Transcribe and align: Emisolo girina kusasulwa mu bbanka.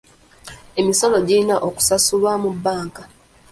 Emisolo 0.79 1.17
girina 1.27 1.55
kusasulwa 1.75 2.31
mu 2.43 2.49
bbanka. 2.55 3.03